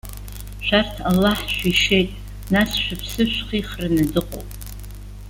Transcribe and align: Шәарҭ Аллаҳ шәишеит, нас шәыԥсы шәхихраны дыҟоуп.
Шәарҭ 0.65 0.95
Аллаҳ 1.09 1.39
шәишеит, 1.55 2.11
нас 2.53 2.71
шәыԥсы 2.83 3.23
шәхихраны 3.33 4.03
дыҟоуп. 4.13 4.49